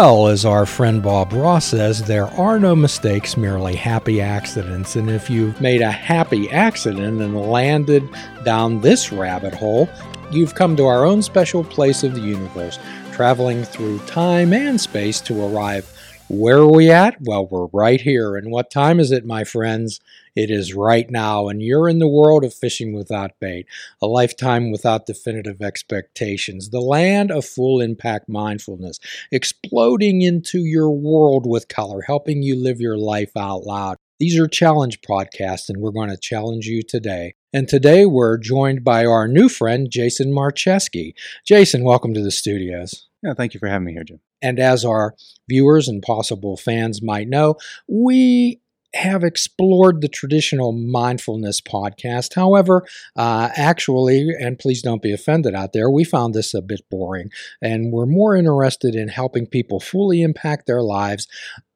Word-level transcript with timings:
Well, 0.00 0.28
as 0.28 0.46
our 0.46 0.64
friend 0.64 1.02
Bob 1.02 1.30
Ross 1.34 1.66
says, 1.66 2.04
there 2.04 2.28
are 2.28 2.58
no 2.58 2.74
mistakes, 2.74 3.36
merely 3.36 3.76
happy 3.76 4.22
accidents. 4.22 4.96
And 4.96 5.10
if 5.10 5.28
you've 5.28 5.60
made 5.60 5.82
a 5.82 5.90
happy 5.90 6.50
accident 6.50 7.20
and 7.20 7.38
landed 7.38 8.08
down 8.42 8.80
this 8.80 9.12
rabbit 9.12 9.52
hole, 9.52 9.90
you've 10.30 10.54
come 10.54 10.74
to 10.76 10.86
our 10.86 11.04
own 11.04 11.20
special 11.20 11.62
place 11.62 12.02
of 12.02 12.14
the 12.14 12.22
universe, 12.22 12.78
traveling 13.12 13.62
through 13.62 13.98
time 14.06 14.54
and 14.54 14.80
space 14.80 15.20
to 15.20 15.44
arrive. 15.44 15.86
Where 16.30 16.58
are 16.58 16.70
we 16.70 16.92
at? 16.92 17.16
Well, 17.22 17.48
we're 17.48 17.66
right 17.72 18.00
here. 18.00 18.36
And 18.36 18.52
what 18.52 18.70
time 18.70 19.00
is 19.00 19.10
it, 19.10 19.26
my 19.26 19.42
friends? 19.42 19.98
It 20.36 20.48
is 20.48 20.74
right 20.74 21.10
now, 21.10 21.48
and 21.48 21.60
you're 21.60 21.88
in 21.88 21.98
the 21.98 22.06
world 22.06 22.44
of 22.44 22.54
fishing 22.54 22.92
without 22.92 23.32
bait, 23.40 23.66
a 24.00 24.06
lifetime 24.06 24.70
without 24.70 25.06
definitive 25.06 25.60
expectations, 25.60 26.70
the 26.70 26.80
land 26.80 27.32
of 27.32 27.44
full 27.44 27.80
impact 27.80 28.28
mindfulness, 28.28 29.00
exploding 29.32 30.22
into 30.22 30.60
your 30.60 30.92
world 30.92 31.46
with 31.48 31.66
color, 31.66 32.02
helping 32.02 32.44
you 32.44 32.54
live 32.54 32.80
your 32.80 32.96
life 32.96 33.36
out 33.36 33.64
loud. 33.64 33.96
These 34.20 34.38
are 34.38 34.46
challenge 34.46 35.00
podcasts, 35.00 35.68
and 35.68 35.78
we're 35.78 35.90
going 35.90 36.10
to 36.10 36.16
challenge 36.16 36.66
you 36.66 36.84
today. 36.84 37.34
And 37.52 37.66
today 37.66 38.06
we're 38.06 38.38
joined 38.38 38.84
by 38.84 39.04
our 39.04 39.26
new 39.26 39.48
friend, 39.48 39.90
Jason 39.90 40.32
Marcheski. 40.32 41.12
Jason, 41.44 41.82
welcome 41.82 42.14
to 42.14 42.22
the 42.22 42.30
studios. 42.30 43.08
Yeah, 43.20 43.34
thank 43.34 43.52
you 43.52 43.58
for 43.58 43.66
having 43.66 43.86
me 43.86 43.94
here, 43.94 44.04
Jim. 44.04 44.20
And 44.42 44.58
as 44.58 44.84
our 44.84 45.14
viewers 45.48 45.88
and 45.88 46.02
possible 46.02 46.56
fans 46.56 47.02
might 47.02 47.28
know, 47.28 47.56
we 47.88 48.60
have 48.94 49.22
explored 49.22 50.00
the 50.00 50.08
traditional 50.08 50.72
mindfulness 50.72 51.60
podcast. 51.60 52.34
However, 52.34 52.84
uh, 53.16 53.50
actually, 53.54 54.30
and 54.38 54.58
please 54.58 54.82
don't 54.82 55.02
be 55.02 55.12
offended 55.12 55.54
out 55.54 55.72
there, 55.72 55.90
we 55.90 56.04
found 56.04 56.34
this 56.34 56.54
a 56.54 56.62
bit 56.62 56.80
boring, 56.90 57.30
and 57.62 57.92
we're 57.92 58.06
more 58.06 58.34
interested 58.34 58.94
in 58.94 59.08
helping 59.08 59.46
people 59.46 59.78
fully 59.80 60.22
impact 60.22 60.66
their 60.66 60.82
lives, 60.82 61.28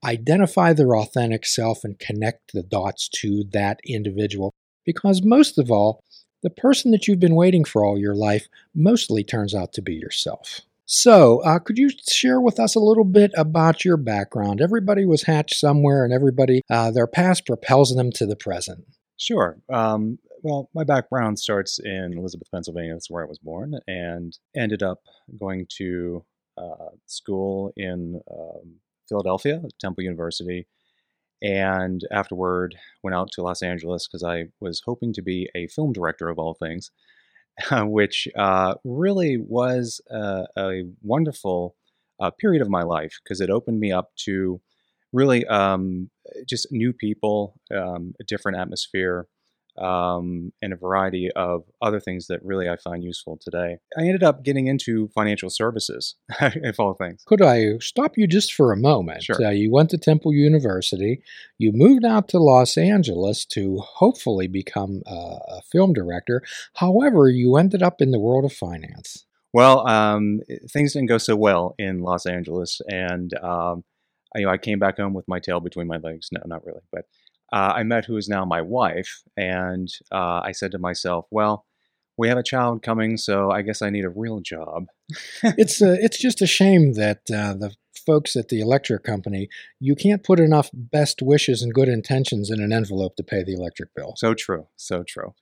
identify 0.05 0.73
their 0.73 0.97
authentic 0.97 1.47
self, 1.47 1.85
and 1.85 1.99
connect 1.99 2.53
the 2.53 2.63
dots 2.63 3.09
to 3.09 3.45
that 3.53 3.79
individual. 3.87 4.53
Because 4.85 5.23
most 5.25 5.59
of 5.59 5.71
all, 5.71 6.03
the 6.43 6.51
person 6.51 6.91
that 6.91 7.09
you've 7.09 7.21
been 7.21 7.37
waiting 7.37 7.65
for 7.65 7.85
all 7.85 7.99
your 7.99 8.15
life 8.15 8.49
mostly 8.75 9.25
turns 9.25 9.55
out 9.55 9.73
to 9.73 9.83
be 9.83 9.95
yourself. 9.95 10.61
So, 10.87 11.43
uh, 11.45 11.59
could 11.61 11.79
you 11.79 11.91
share 12.11 12.41
with 12.41 12.61
us 12.61 12.75
a 12.75 12.81
little 12.81 13.05
bit 13.05 13.31
about 13.37 13.85
your 13.85 13.97
background? 13.97 14.61
Everybody 14.61 15.07
was 15.07 15.23
hatched 15.23 15.57
somewhere, 15.57 16.05
and 16.05 16.13
everybody, 16.13 16.63
uh, 16.69 16.91
their 16.91 17.07
past 17.07 17.47
propels 17.47 17.95
them 17.95 18.11
to 18.13 18.27
the 18.27 18.37
present. 18.37 18.85
Sure. 19.17 19.59
Um, 19.73 20.19
well, 20.43 20.69
my 20.75 20.85
background 20.85 21.39
starts 21.39 21.79
in 21.83 22.19
Elizabeth, 22.19 22.49
Pennsylvania. 22.53 22.93
That's 22.93 23.11
where 23.11 23.25
I 23.25 23.29
was 23.29 23.39
born, 23.39 23.77
and 23.87 24.37
ended 24.55 24.83
up 24.83 25.01
going 25.41 25.67
to 25.79 26.23
uh, 26.59 26.91
school 27.07 27.73
in 27.77 28.21
um, 28.31 28.75
Philadelphia, 29.09 29.63
Temple 29.81 30.05
University, 30.05 30.67
and 31.41 32.03
afterward 32.13 32.75
went 33.03 33.15
out 33.15 33.31
to 33.33 33.43
Los 33.43 33.63
Angeles 33.63 34.07
because 34.07 34.23
I 34.23 34.49
was 34.61 34.83
hoping 34.85 35.15
to 35.15 35.23
be 35.23 35.49
a 35.55 35.67
film 35.67 35.95
director 35.95 36.29
of 36.29 36.39
all 36.39 36.55
things. 36.55 36.91
which 37.73 38.29
uh, 38.37 38.75
really 38.85 39.37
was 39.39 40.01
a, 40.11 40.45
a 40.57 40.83
wonderful 41.03 41.77
uh, 42.21 42.31
period 42.31 42.63
of 42.63 42.69
my 42.71 42.83
life 42.83 43.19
because 43.23 43.41
it 43.41 43.51
opened 43.51 43.81
me 43.81 43.93
up 43.93 44.11
to 44.17 44.61
really 45.13 45.47
um, 45.47 46.11
just 46.49 46.73
new 46.73 46.93
people, 46.93 47.55
um, 47.75 48.15
a 48.21 48.25
different 48.25 48.59
atmosphere, 48.59 49.27
um, 49.79 50.53
and 50.63 50.73
a 50.73 50.77
variety 50.77 51.31
of 51.35 51.65
other 51.83 52.01
things 52.01 52.27
that 52.29 52.45
really 52.45 52.69
I 52.69 52.77
find 52.77 53.03
useful 53.03 53.39
today. 53.41 53.79
I 53.97 54.03
ended 54.03 54.23
up 54.23 54.45
getting 54.45 54.67
into 54.67 55.09
financial 55.09 55.51
services, 55.51 56.15
if 56.41 56.79
all 56.79 56.95
things. 56.95 57.23
Could 57.27 57.43
I 57.43 57.79
stop 57.81 58.17
you 58.17 58.27
just 58.27 58.53
for 58.53 58.73
a 58.73 58.77
moment? 58.77 59.25
Sure. 59.25 59.37
Uh, 59.45 59.51
you 59.51 59.73
went 59.73 59.91
to 59.91 59.99
Temple 59.99 60.33
University. 60.33 61.23
You 61.59 61.73
moved 61.73 62.05
out 62.05 62.29
to 62.29 62.39
Los 62.39 62.77
Angeles 62.77 63.45
to 63.47 63.79
hopefully 63.79 64.47
become 64.47 65.03
a, 65.07 65.39
a 65.49 65.63
film 65.71 65.93
director. 65.93 66.43
However, 66.75 67.29
you 67.29 67.57
ended 67.57 67.83
up 67.83 68.01
in 68.01 68.11
the 68.11 68.21
world 68.21 68.45
of 68.45 68.53
finance. 68.53 69.27
Well, 69.53 69.87
um, 69.87 70.41
things 70.69 70.95
didn't 70.95 71.09
go 71.09 71.19
so 71.19 71.37
well 71.37 71.77
in 71.79 72.01
Los 72.01 72.27
Angeles, 72.27 72.81
and 72.89 73.33
um, 73.35 73.85
I, 74.35 74.41
you 74.41 74.47
know, 74.47 74.53
I 74.53 74.59
came 74.59 74.81
back 74.81 74.97
home 74.97 75.15
with 75.15 75.29
my 75.29 75.39
tail 75.39 75.61
between 75.61 75.87
my 75.87 75.99
legs. 75.99 76.29
No, 76.33 76.41
not 76.45 76.67
really, 76.67 76.81
but 76.91 77.05
uh, 77.55 77.73
I 77.77 77.85
met 77.85 78.05
who 78.05 78.17
is 78.17 78.29
now 78.29 78.45
my 78.45 78.61
wife, 78.61 79.23
and 79.37 79.89
uh, 80.11 80.41
I 80.43 80.51
said 80.51 80.73
to 80.73 80.79
myself, 80.79 81.27
well, 81.31 81.65
we 82.19 82.27
have 82.29 82.37
a 82.37 82.43
child 82.43 82.83
coming, 82.83 83.17
so 83.17 83.53
I 83.53 83.63
guess 83.63 83.81
I 83.81 83.91
need 83.91 84.05
a 84.05 84.09
real 84.09 84.41
job. 84.41 84.87
it's 85.45 85.81
uh, 85.81 85.97
it's 86.01 86.19
just 86.19 86.43
a 86.43 86.49
shame 86.49 86.95
that 86.95 87.21
uh, 87.33 87.55
the 87.55 87.73
folks 88.05 88.35
at 88.35 88.49
the 88.49 88.61
electric 88.61 89.03
company 89.03 89.49
you 89.81 89.95
can't 89.95 90.23
put 90.23 90.39
enough 90.39 90.69
best 90.75 91.23
wishes 91.23 91.63
and 91.63 91.73
good 91.73 91.89
intentions 91.89 92.51
in 92.51 92.61
an 92.61 92.73
envelope 92.73 93.17
to 93.17 93.23
pay 93.23 93.43
the 93.45 93.55
electric 93.55 93.95
bill. 93.95 94.15
So 94.17 94.35
true, 94.35 94.67
so 94.77 95.05
true. 95.07 95.33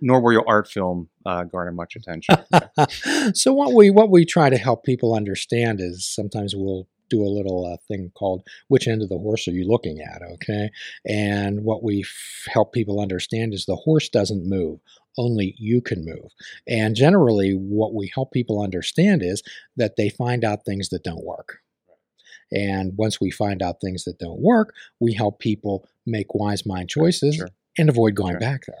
Nor 0.00 0.20
will 0.20 0.32
your 0.32 0.48
art 0.48 0.68
film 0.68 1.10
uh, 1.26 1.44
garner 1.44 1.72
much 1.72 1.96
attention. 1.96 2.36
so 3.34 3.52
what 3.52 3.74
we 3.74 3.90
what 3.90 4.10
we 4.10 4.24
try 4.24 4.48
to 4.48 4.56
help 4.56 4.84
people 4.84 5.14
understand 5.14 5.80
is 5.82 6.08
sometimes 6.08 6.56
we'll 6.56 6.88
do 7.08 7.22
a 7.22 7.28
little 7.36 7.66
uh, 7.66 7.76
thing 7.88 8.10
called 8.14 8.46
which 8.68 8.86
end 8.88 9.02
of 9.02 9.08
the 9.08 9.18
horse 9.18 9.48
are 9.48 9.52
you 9.52 9.66
looking 9.66 10.00
at? 10.00 10.22
Okay? 10.22 10.70
And 11.06 11.64
what 11.64 11.82
we 11.82 12.00
f- 12.02 12.52
help 12.52 12.72
people 12.72 13.00
understand 13.00 13.54
is 13.54 13.64
the 13.66 13.76
horse 13.76 14.08
doesn't 14.08 14.46
move 14.48 14.80
only 15.16 15.54
you 15.58 15.80
can 15.80 16.04
move. 16.04 16.30
And 16.68 16.94
generally 16.94 17.52
what 17.52 17.92
we 17.94 18.10
help 18.14 18.30
people 18.32 18.62
understand 18.62 19.22
is 19.22 19.42
that 19.76 19.96
they 19.96 20.08
find 20.10 20.44
out 20.44 20.64
things 20.64 20.90
that 20.90 21.02
don't 21.02 21.24
work. 21.24 21.58
And 22.52 22.96
once 22.96 23.20
we 23.20 23.30
find 23.30 23.60
out 23.62 23.80
things 23.80 24.04
that 24.04 24.18
don't 24.18 24.40
work 24.40 24.74
we 25.00 25.12
help 25.12 25.38
people 25.38 25.86
make 26.06 26.34
wise 26.34 26.64
mind 26.64 26.88
choices 26.88 27.36
Sure. 27.36 27.48
and 27.76 27.88
avoid 27.88 28.14
going 28.14 28.34
Sure. 28.34 28.40
back 28.40 28.62
there. 28.66 28.76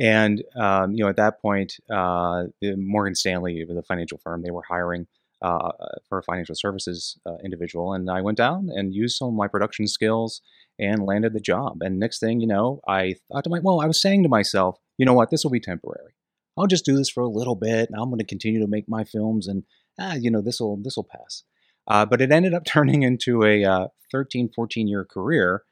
And 0.00 0.44
um, 0.56 0.92
you 0.92 1.02
know, 1.02 1.08
at 1.08 1.16
that 1.16 1.40
point, 1.42 1.78
uh, 1.90 2.44
Morgan 2.62 3.14
Stanley, 3.14 3.64
the 3.64 3.82
financial 3.82 4.18
firm, 4.18 4.42
they 4.42 4.50
were 4.50 4.62
hiring 4.62 5.06
uh, 5.42 5.72
for 6.08 6.18
a 6.18 6.22
financial 6.22 6.54
services 6.54 7.18
uh, 7.26 7.36
individual, 7.44 7.92
and 7.92 8.10
I 8.10 8.20
went 8.20 8.38
down 8.38 8.68
and 8.72 8.94
used 8.94 9.16
some 9.16 9.28
of 9.28 9.34
my 9.34 9.48
production 9.48 9.86
skills 9.86 10.40
and 10.78 11.04
landed 11.04 11.32
the 11.32 11.40
job. 11.40 11.78
And 11.80 11.98
next 11.98 12.20
thing 12.20 12.40
you 12.40 12.46
know, 12.46 12.80
I 12.86 13.16
thought 13.30 13.44
to 13.44 13.50
my 13.50 13.60
well, 13.60 13.80
I 13.80 13.86
was 13.86 14.00
saying 14.00 14.22
to 14.24 14.28
myself, 14.28 14.78
you 14.96 15.06
know 15.06 15.14
what, 15.14 15.30
this 15.30 15.44
will 15.44 15.50
be 15.50 15.60
temporary. 15.60 16.14
I'll 16.56 16.66
just 16.66 16.84
do 16.84 16.96
this 16.96 17.08
for 17.08 17.22
a 17.22 17.28
little 17.28 17.54
bit, 17.54 17.88
and 17.88 17.98
I'm 17.98 18.08
going 18.08 18.18
to 18.18 18.24
continue 18.24 18.60
to 18.60 18.66
make 18.66 18.88
my 18.88 19.04
films, 19.04 19.46
and 19.46 19.64
ah, 19.98 20.14
you 20.14 20.30
know, 20.30 20.40
this 20.40 20.60
will 20.60 20.76
this 20.76 20.96
will 20.96 21.04
pass. 21.04 21.44
Uh, 21.86 22.04
but 22.04 22.20
it 22.20 22.32
ended 22.32 22.54
up 22.54 22.64
turning 22.66 23.02
into 23.02 23.44
a 23.44 23.64
uh, 23.64 23.88
13, 24.12 24.50
14 24.54 24.88
year 24.88 25.04
career, 25.04 25.62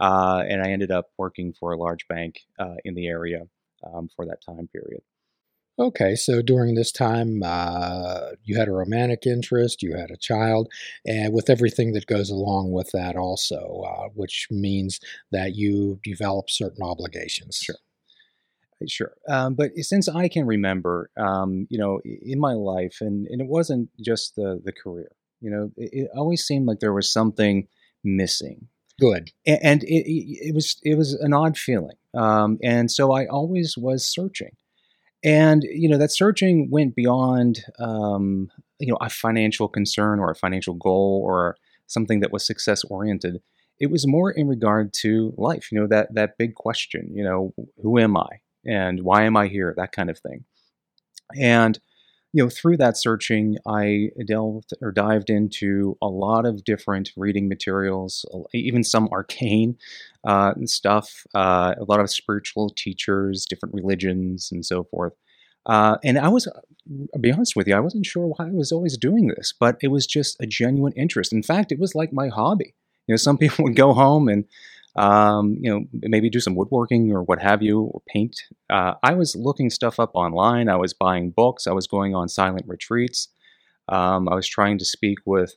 uh, 0.00 0.42
and 0.48 0.62
I 0.62 0.70
ended 0.70 0.90
up 0.90 1.10
working 1.18 1.52
for 1.52 1.72
a 1.72 1.78
large 1.78 2.08
bank 2.08 2.40
uh, 2.58 2.76
in 2.84 2.94
the 2.94 3.06
area 3.06 3.42
um, 3.84 4.08
for 4.14 4.26
that 4.26 4.42
time 4.44 4.68
period. 4.72 5.02
Okay, 5.80 6.14
so 6.14 6.42
during 6.42 6.74
this 6.74 6.92
time, 6.92 7.40
uh, 7.42 8.32
you 8.44 8.58
had 8.58 8.68
a 8.68 8.72
romantic 8.72 9.24
interest, 9.24 9.82
you 9.82 9.96
had 9.96 10.10
a 10.10 10.16
child, 10.18 10.68
and 11.06 11.32
with 11.32 11.48
everything 11.48 11.94
that 11.94 12.04
goes 12.04 12.28
along 12.28 12.70
with 12.70 12.90
that, 12.92 13.16
also, 13.16 13.82
uh, 13.88 14.08
which 14.14 14.46
means 14.50 15.00
that 15.32 15.54
you 15.54 15.98
develop 16.04 16.50
certain 16.50 16.82
obligations. 16.82 17.56
Sure. 17.56 17.76
Sure. 18.86 19.14
Um, 19.26 19.54
but 19.54 19.70
since 19.76 20.06
I 20.06 20.28
can 20.28 20.46
remember, 20.46 21.10
um, 21.16 21.66
you 21.70 21.78
know, 21.78 22.00
in 22.04 22.38
my 22.38 22.52
life, 22.52 22.98
and, 23.00 23.26
and 23.26 23.40
it 23.40 23.46
wasn't 23.46 23.88
just 23.98 24.36
the, 24.36 24.60
the 24.62 24.72
career, 24.72 25.12
you 25.40 25.50
know, 25.50 25.70
it, 25.78 25.90
it 25.92 26.10
always 26.14 26.44
seemed 26.44 26.66
like 26.66 26.80
there 26.80 26.92
was 26.92 27.10
something 27.10 27.68
missing. 28.04 28.68
Good. 28.98 29.30
And 29.46 29.82
it, 29.82 30.06
it, 30.06 30.48
it 30.48 30.54
was 30.54 30.78
it 30.82 30.94
was 30.96 31.14
an 31.14 31.32
odd 31.32 31.56
feeling. 31.56 31.96
Um, 32.14 32.58
and 32.62 32.90
so 32.90 33.12
I 33.12 33.26
always 33.26 33.76
was 33.78 34.06
searching. 34.06 34.56
And, 35.22 35.62
you 35.64 35.88
know, 35.88 35.98
that 35.98 36.12
searching 36.12 36.70
went 36.70 36.94
beyond, 36.94 37.60
um, 37.78 38.50
you 38.78 38.88
know, 38.88 38.98
a 39.00 39.10
financial 39.10 39.68
concern 39.68 40.18
or 40.18 40.30
a 40.30 40.34
financial 40.34 40.74
goal 40.74 41.22
or 41.24 41.56
something 41.86 42.20
that 42.20 42.32
was 42.32 42.46
success 42.46 42.84
oriented. 42.84 43.42
It 43.78 43.90
was 43.90 44.06
more 44.06 44.30
in 44.30 44.48
regard 44.48 44.92
to 45.00 45.34
life, 45.36 45.70
you 45.70 45.80
know, 45.80 45.86
that, 45.88 46.14
that 46.14 46.38
big 46.38 46.54
question, 46.54 47.10
you 47.14 47.22
know, 47.24 47.52
who 47.82 47.98
am 47.98 48.16
I 48.16 48.40
and 48.66 49.02
why 49.02 49.24
am 49.24 49.36
I 49.36 49.48
here? 49.48 49.74
That 49.76 49.92
kind 49.92 50.10
of 50.10 50.18
thing. 50.18 50.44
And, 51.38 51.78
you 52.32 52.42
know, 52.42 52.48
through 52.48 52.76
that 52.76 52.96
searching, 52.96 53.56
I 53.66 54.10
delved 54.26 54.72
or 54.80 54.92
dived 54.92 55.30
into 55.30 55.96
a 56.00 56.06
lot 56.06 56.46
of 56.46 56.64
different 56.64 57.10
reading 57.16 57.48
materials, 57.48 58.24
even 58.54 58.84
some 58.84 59.08
arcane 59.10 59.76
uh, 60.24 60.52
stuff, 60.64 61.26
uh, 61.34 61.74
a 61.78 61.84
lot 61.84 62.00
of 62.00 62.10
spiritual 62.10 62.70
teachers, 62.70 63.46
different 63.46 63.74
religions, 63.74 64.50
and 64.52 64.64
so 64.64 64.84
forth. 64.84 65.14
Uh, 65.66 65.96
and 66.04 66.18
I 66.18 66.28
was, 66.28 66.46
I'll 67.14 67.20
be 67.20 67.32
honest 67.32 67.56
with 67.56 67.66
you, 67.66 67.74
I 67.74 67.80
wasn't 67.80 68.06
sure 68.06 68.26
why 68.26 68.46
I 68.46 68.50
was 68.50 68.70
always 68.70 68.96
doing 68.96 69.28
this, 69.28 69.52
but 69.58 69.76
it 69.82 69.88
was 69.88 70.06
just 70.06 70.36
a 70.40 70.46
genuine 70.46 70.92
interest. 70.96 71.32
In 71.32 71.42
fact, 71.42 71.72
it 71.72 71.80
was 71.80 71.94
like 71.94 72.12
my 72.12 72.28
hobby. 72.28 72.74
You 73.06 73.14
know, 73.14 73.16
some 73.16 73.38
people 73.38 73.64
would 73.64 73.76
go 73.76 73.92
home 73.92 74.28
and, 74.28 74.44
um, 74.96 75.56
you 75.60 75.70
know, 75.70 75.84
maybe 75.92 76.30
do 76.30 76.40
some 76.40 76.54
woodworking 76.54 77.12
or 77.12 77.22
what 77.22 77.40
have 77.40 77.62
you, 77.62 77.80
or 77.80 78.02
paint. 78.06 78.36
Uh, 78.68 78.94
I 79.02 79.14
was 79.14 79.36
looking 79.36 79.70
stuff 79.70 80.00
up 80.00 80.10
online. 80.14 80.68
I 80.68 80.76
was 80.76 80.94
buying 80.94 81.30
books. 81.30 81.66
I 81.66 81.72
was 81.72 81.86
going 81.86 82.14
on 82.14 82.28
silent 82.28 82.66
retreats. 82.66 83.28
Um, 83.88 84.28
I 84.28 84.34
was 84.34 84.48
trying 84.48 84.78
to 84.78 84.84
speak 84.84 85.18
with 85.26 85.54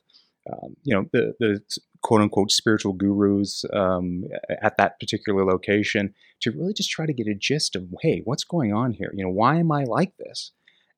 um, 0.50 0.76
you 0.82 0.94
know, 0.94 1.06
the, 1.12 1.34
the 1.40 1.60
quote 2.02 2.20
unquote 2.20 2.50
spiritual 2.50 2.92
gurus 2.92 3.64
um, 3.72 4.24
at 4.62 4.76
that 4.76 5.00
particular 5.00 5.44
location 5.44 6.14
to 6.42 6.50
really 6.50 6.74
just 6.74 6.90
try 6.90 7.06
to 7.06 7.14
get 7.14 7.26
a 7.26 7.34
gist 7.34 7.76
of, 7.76 7.86
hey, 8.02 8.20
what's 8.24 8.44
going 8.44 8.72
on 8.72 8.92
here? 8.92 9.12
You 9.14 9.24
know, 9.24 9.30
why 9.30 9.56
am 9.56 9.72
I 9.72 9.84
like 9.84 10.16
this? 10.18 10.52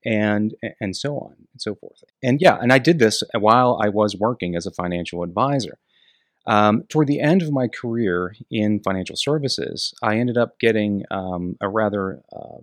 And, 0.04 0.54
and 0.80 0.96
so 0.96 1.16
on 1.16 1.34
and 1.36 1.60
so 1.60 1.74
forth. 1.74 2.02
And 2.22 2.40
yeah, 2.40 2.58
and 2.60 2.72
I 2.72 2.78
did 2.78 2.98
this 2.98 3.22
while 3.38 3.80
I 3.82 3.88
was 3.88 4.16
working 4.16 4.54
as 4.54 4.66
a 4.66 4.70
financial 4.70 5.22
advisor. 5.22 5.78
Um, 6.46 6.84
toward 6.88 7.08
the 7.08 7.20
end 7.20 7.42
of 7.42 7.52
my 7.52 7.66
career 7.68 8.36
in 8.50 8.80
financial 8.80 9.16
services, 9.16 9.92
I 10.02 10.18
ended 10.18 10.38
up 10.38 10.58
getting 10.60 11.04
um, 11.10 11.56
a 11.60 11.68
rather 11.68 12.22
uh, 12.32 12.58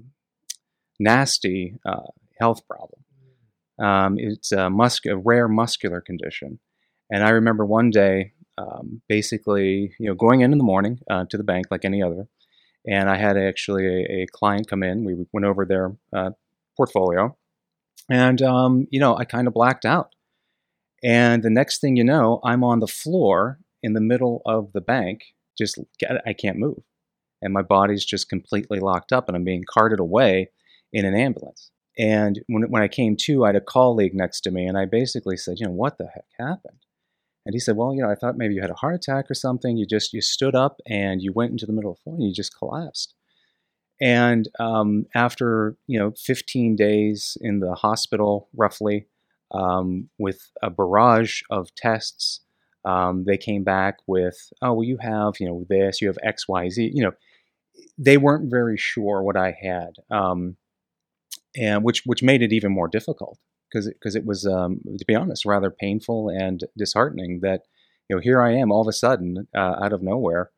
nasty 0.99 1.75
uh, 1.85 2.07
health 2.39 2.61
problem. 2.67 3.03
Um, 3.79 4.17
it's 4.17 4.51
a, 4.51 4.69
mus- 4.69 5.05
a 5.05 5.17
rare 5.17 5.47
muscular 5.47 5.99
condition. 5.99 6.59
And 7.11 7.23
I 7.23 7.29
remember 7.29 7.65
one 7.65 7.89
day, 7.89 8.33
um, 8.57 9.01
basically, 9.09 9.93
you 9.99 10.07
know, 10.07 10.15
going 10.15 10.41
in 10.41 10.51
in 10.51 10.57
the 10.57 10.63
morning 10.63 10.99
uh, 11.09 11.25
to 11.29 11.37
the 11.37 11.43
bank 11.43 11.65
like 11.71 11.85
any 11.85 12.01
other, 12.01 12.27
and 12.87 13.09
I 13.09 13.17
had 13.17 13.37
actually 13.37 13.87
a, 13.87 14.21
a 14.21 14.25
client 14.27 14.69
come 14.69 14.83
in. 14.83 15.03
We 15.03 15.25
went 15.33 15.45
over 15.45 15.65
their 15.65 15.95
uh, 16.15 16.31
portfolio, 16.77 17.35
and 18.09 18.41
um, 18.43 18.87
you 18.91 18.99
know, 18.99 19.17
I 19.17 19.25
kind 19.25 19.47
of 19.47 19.53
blacked 19.53 19.85
out. 19.85 20.13
And 21.03 21.43
the 21.43 21.49
next 21.49 21.81
thing 21.81 21.97
you 21.97 22.03
know, 22.03 22.39
I'm 22.43 22.63
on 22.63 22.79
the 22.79 22.87
floor 22.87 23.59
in 23.83 23.93
the 23.93 24.01
middle 24.01 24.41
of 24.45 24.71
the 24.73 24.81
bank. 24.81 25.35
Just 25.57 25.77
I 26.25 26.33
can't 26.33 26.57
move, 26.57 26.81
and 27.41 27.53
my 27.53 27.61
body's 27.61 28.05
just 28.05 28.29
completely 28.29 28.79
locked 28.79 29.11
up, 29.11 29.27
and 29.27 29.37
I'm 29.37 29.43
being 29.43 29.65
carted 29.69 29.99
away 29.99 30.49
in 30.91 31.05
an 31.05 31.15
ambulance. 31.15 31.69
And 31.97 32.41
when, 32.47 32.63
when 32.71 32.81
I 32.81 32.87
came 32.87 33.15
to, 33.17 33.43
I 33.43 33.49
had 33.49 33.55
a 33.55 33.61
colleague 33.61 34.15
next 34.15 34.41
to 34.41 34.51
me, 34.51 34.65
and 34.65 34.77
I 34.77 34.85
basically 34.85 35.37
said, 35.37 35.59
you 35.59 35.67
know, 35.67 35.73
what 35.73 35.97
the 35.99 36.07
heck 36.07 36.25
happened? 36.39 36.79
And 37.45 37.53
he 37.53 37.59
said, 37.59 37.75
well, 37.75 37.93
you 37.93 38.01
know, 38.01 38.09
I 38.09 38.15
thought 38.15 38.37
maybe 38.37 38.53
you 38.53 38.61
had 38.61 38.69
a 38.69 38.75
heart 38.75 38.95
attack 38.95 39.29
or 39.29 39.33
something. 39.33 39.77
You 39.77 39.85
just, 39.85 40.13
you 40.13 40.21
stood 40.21 40.55
up 40.55 40.79
and 40.87 41.21
you 41.21 41.33
went 41.33 41.51
into 41.51 41.65
the 41.65 41.73
middle 41.73 41.91
of 41.91 41.97
the 41.97 42.01
floor 42.03 42.15
and 42.15 42.25
you 42.25 42.33
just 42.33 42.57
collapsed. 42.57 43.13
And 44.01 44.47
um, 44.59 45.05
after, 45.13 45.75
you 45.87 45.99
know, 45.99 46.13
15 46.17 46.75
days 46.75 47.37
in 47.41 47.59
the 47.59 47.75
hospital, 47.75 48.49
roughly, 48.55 49.07
um, 49.51 50.09
with 50.17 50.51
a 50.61 50.69
barrage 50.69 51.41
of 51.49 51.75
tests, 51.75 52.41
um, 52.85 53.23
they 53.25 53.37
came 53.37 53.63
back 53.63 53.97
with, 54.07 54.51
oh, 54.61 54.73
well, 54.73 54.83
you 54.83 54.97
have, 54.97 55.33
you 55.39 55.47
know, 55.47 55.65
this, 55.69 56.01
you 56.01 56.07
have 56.07 56.17
X, 56.23 56.47
Y, 56.47 56.69
Z. 56.69 56.91
You 56.93 57.03
know, 57.03 57.11
they 57.97 58.17
weren't 58.17 58.49
very 58.49 58.77
sure 58.77 59.23
what 59.23 59.37
I 59.37 59.55
had, 59.59 59.95
um, 60.09 60.57
and 61.55 61.83
which 61.83 62.03
which 62.05 62.23
made 62.23 62.41
it 62.41 62.51
even 62.51 62.71
more 62.71 62.87
difficult 62.87 63.37
because 63.69 63.87
because 63.87 64.15
it 64.15 64.25
was, 64.25 64.45
um, 64.45 64.81
to 64.97 65.05
be 65.05 65.15
honest, 65.15 65.45
rather 65.45 65.69
painful 65.69 66.29
and 66.29 66.63
disheartening 66.77 67.39
that 67.41 67.61
you 68.09 68.15
know 68.15 68.21
here 68.21 68.41
I 68.41 68.53
am 68.53 68.71
all 68.71 68.81
of 68.81 68.87
a 68.87 68.93
sudden 68.93 69.47
uh, 69.55 69.75
out 69.81 69.93
of 69.93 70.01
nowhere, 70.01 70.51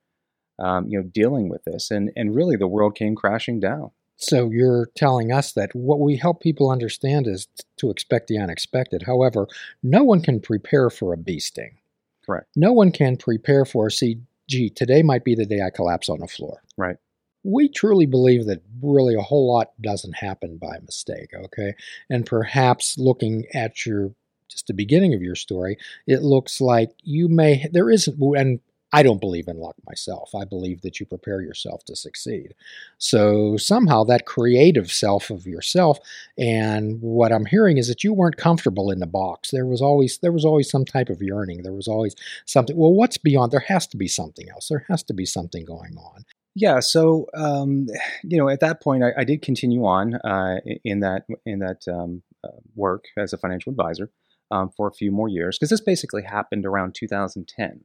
um, 0.59 0.87
you 0.87 0.99
know, 0.99 1.07
dealing 1.07 1.49
with 1.49 1.63
this, 1.65 1.91
and 1.91 2.11
and 2.15 2.35
really 2.35 2.55
the 2.55 2.67
world 2.67 2.95
came 2.95 3.15
crashing 3.15 3.59
down. 3.59 3.91
So 4.17 4.49
you're 4.49 4.89
telling 4.95 5.31
us 5.31 5.51
that 5.53 5.75
what 5.75 5.99
we 5.99 6.15
help 6.15 6.41
people 6.41 6.71
understand 6.71 7.27
is 7.27 7.47
to 7.77 7.89
expect 7.89 8.27
the 8.27 8.37
unexpected. 8.37 9.03
However, 9.03 9.47
no 9.83 10.03
one 10.03 10.21
can 10.21 10.39
prepare 10.39 10.89
for 10.89 11.13
a 11.13 11.17
bee 11.17 11.39
sting. 11.39 11.77
Correct. 12.25 12.47
No 12.55 12.71
one 12.71 12.91
can 12.91 13.17
prepare 13.17 13.65
for 13.65 13.89
see, 13.89 14.19
gee, 14.49 14.69
today 14.69 15.03
might 15.03 15.23
be 15.23 15.35
the 15.35 15.45
day 15.45 15.61
I 15.61 15.69
collapse 15.69 16.09
on 16.09 16.19
the 16.19 16.27
floor. 16.27 16.61
Right 16.77 16.97
we 17.45 17.69
truly 17.69 18.07
believe 18.07 18.47
that 18.47 18.63
really 18.81 19.13
a 19.13 19.21
whole 19.21 19.53
lot 19.53 19.69
doesn't 19.79 20.13
happen 20.13 20.57
by 20.57 20.79
mistake, 20.79 21.29
okay? 21.35 21.75
And 22.09 22.25
perhaps 22.25 22.97
looking 22.97 23.45
at 23.53 23.85
your 23.85 24.11
just 24.49 24.67
the 24.67 24.73
beginning 24.73 25.13
of 25.13 25.21
your 25.21 25.35
story, 25.35 25.77
it 26.07 26.23
looks 26.23 26.59
like 26.59 26.91
you 27.03 27.27
may 27.27 27.67
there 27.71 27.89
isn't 27.91 28.19
and 28.35 28.59
I 28.95 29.03
don't 29.03 29.19
believe 29.19 29.49
in 29.49 29.57
luck 29.57 29.75
myself. 29.85 30.33
I 30.33 30.45
believe 30.45 30.81
that 30.81 31.01
you 31.01 31.05
prepare 31.05 31.41
yourself 31.41 31.83
to 31.85 31.97
succeed. 31.97 32.53
So 32.97 33.57
somehow 33.57 34.05
that 34.05 34.25
creative 34.25 34.89
self 34.89 35.29
of 35.29 35.45
yourself 35.45 35.99
and 36.37 37.01
what 37.01 37.33
I'm 37.33 37.45
hearing 37.45 37.77
is 37.77 37.89
that 37.89 38.05
you 38.05 38.13
weren't 38.13 38.37
comfortable 38.37 38.91
in 38.91 38.99
the 38.99 39.05
box. 39.05 39.51
There 39.51 39.65
was 39.65 39.81
always 39.81 40.19
there 40.19 40.31
was 40.31 40.45
always 40.45 40.69
some 40.69 40.85
type 40.85 41.09
of 41.09 41.21
yearning. 41.21 41.63
There 41.63 41.73
was 41.73 41.89
always 41.89 42.15
something. 42.45 42.77
Well, 42.77 42.93
what's 42.93 43.17
beyond? 43.17 43.51
There 43.51 43.59
has 43.67 43.85
to 43.87 43.97
be 43.97 44.07
something 44.07 44.49
else. 44.49 44.69
There 44.69 44.85
has 44.87 45.03
to 45.03 45.13
be 45.13 45.25
something 45.25 45.65
going 45.65 45.97
on. 45.97 46.23
Yeah, 46.55 46.79
so 46.79 47.27
um, 47.33 47.87
you 48.23 48.37
know, 48.37 48.47
at 48.47 48.61
that 48.61 48.81
point, 48.81 49.03
I, 49.03 49.11
I 49.17 49.23
did 49.25 49.41
continue 49.41 49.85
on 49.85 50.15
uh, 50.15 50.61
in 50.85 51.01
that 51.01 51.25
in 51.45 51.59
that 51.59 51.85
um, 51.89 52.23
uh, 52.45 52.59
work 52.75 53.07
as 53.17 53.33
a 53.33 53.37
financial 53.37 53.71
advisor 53.71 54.09
um, 54.51 54.69
for 54.77 54.87
a 54.87 54.93
few 54.93 55.11
more 55.11 55.27
years 55.27 55.57
because 55.57 55.69
this 55.69 55.81
basically 55.81 56.23
happened 56.23 56.65
around 56.65 56.95
2010. 56.95 57.81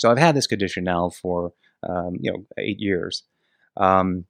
So 0.00 0.10
I've 0.10 0.18
had 0.18 0.34
this 0.34 0.46
condition 0.46 0.84
now 0.84 1.10
for 1.10 1.52
um, 1.88 2.16
you 2.20 2.32
know 2.32 2.46
eight 2.58 2.80
years, 2.80 3.24
um, 3.76 4.24